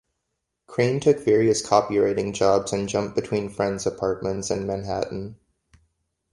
[0.65, 5.35] Crane took various copywriting jobs and jumped between friends' apartments in Manhattan.